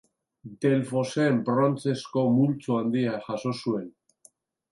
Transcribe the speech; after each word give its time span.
Delfosen 0.63 1.37
brontzezko 1.49 2.23
multzo 2.37 2.79
handia 2.79 3.19
jaso 3.27 3.55
zuen. 3.59 3.87